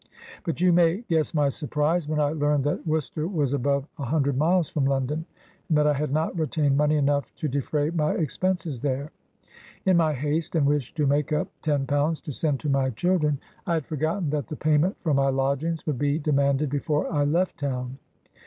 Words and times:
But 0.43 0.59
you 0.59 0.73
may 0.73 1.01
guess 1.09 1.31
my 1.31 1.49
surprise 1.49 2.07
when 2.07 2.19
I 2.19 2.29
68 2.29 2.29
BIOGRAPHY 2.29 2.35
OF 2.35 2.41
learned 2.41 2.63
that 2.79 2.87
Worcester 2.87 3.27
was 3.27 3.53
above 3.53 3.87
a 3.99 4.05
hundred 4.05 4.35
miles 4.35 4.67
from 4.67 4.85
London, 4.85 5.27
and 5.69 5.77
that 5.77 5.85
I 5.85 5.93
had 5.93 6.11
not 6.11 6.35
retained 6.39 6.75
money 6.75 6.95
enough 6.95 7.31
to 7.35 7.47
defray 7.47 7.91
my 7.91 8.13
expenses 8.15 8.79
there. 8.81 9.11
In 9.85 9.97
my 9.97 10.13
haste 10.15 10.55
and 10.55 10.65
wish 10.65 10.91
to 10.95 11.05
make 11.05 11.31
up 11.31 11.49
ten 11.61 11.85
pounds 11.85 12.19
to 12.21 12.31
send 12.31 12.59
to 12.61 12.67
my 12.69 12.89
children, 12.89 13.39
I 13.67 13.75
had 13.75 13.85
for 13.85 13.95
gotten 13.95 14.31
that 14.31 14.47
the 14.47 14.55
payment 14.55 14.97
for 15.01 15.13
my 15.13 15.29
lodgings 15.29 15.85
would 15.85 15.99
be 15.99 16.17
demanded 16.17 16.71
before 16.71 17.07
I 17.13 17.23
left 17.23 17.59
town. 17.59 17.99